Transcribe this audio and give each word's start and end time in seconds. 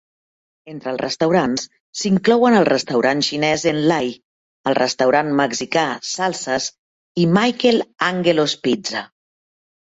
Entre 0.71 0.89
els 0.91 0.99
restaurants 1.01 1.65
s'inclouen 2.03 2.57
el 2.59 2.65
restaurant 2.69 3.21
xinès 3.27 3.65
En 3.73 3.81
Lai, 3.91 4.09
el 4.71 4.77
restaurant 4.79 5.29
mexicà 5.43 5.85
Salsa's 6.13 6.71
i 7.25 7.29
Michael 7.37 7.79
Angelo's 8.09 8.57
Pizza. 8.67 9.05